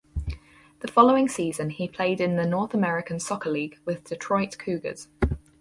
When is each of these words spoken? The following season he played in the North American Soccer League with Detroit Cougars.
The 0.79 0.87
following 0.87 1.29
season 1.29 1.69
he 1.69 1.87
played 1.87 2.19
in 2.21 2.35
the 2.35 2.43
North 2.47 2.73
American 2.73 3.19
Soccer 3.19 3.51
League 3.51 3.77
with 3.85 4.05
Detroit 4.05 4.57
Cougars. 4.57 5.09